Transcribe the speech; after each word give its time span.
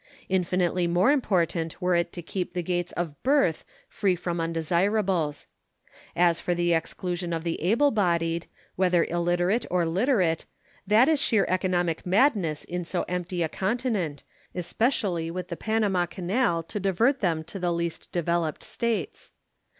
Infinitely 0.29 0.87
more 0.87 1.11
important 1.11 1.79
were 1.79 1.93
it 1.93 2.11
to 2.11 2.23
keep 2.23 2.53
the 2.53 2.63
gates 2.63 2.91
of 2.93 3.21
birth 3.21 3.63
free 3.87 4.15
from 4.15 4.41
undesirables. 4.41 5.45
As 6.15 6.39
for 6.39 6.55
the 6.55 6.73
exclusion 6.73 7.31
of 7.33 7.43
the 7.43 7.61
able 7.61 7.91
bodied, 7.91 8.47
whether 8.75 9.03
illiterate 9.05 9.67
or 9.69 9.85
literate, 9.85 10.45
that 10.87 11.07
is 11.07 11.21
sheer 11.21 11.45
economic 11.47 12.03
madness 12.03 12.63
in 12.63 12.83
so 12.83 13.03
empty 13.07 13.43
a 13.43 13.47
continent, 13.47 14.23
especially 14.55 15.29
with 15.29 15.49
the 15.49 15.55
Panama 15.55 16.07
Canal 16.07 16.63
to 16.63 16.79
divert 16.79 17.19
them 17.19 17.43
to 17.43 17.59
the 17.59 17.71
least 17.71 18.11
developed 18.11 18.63
States. 18.63 19.33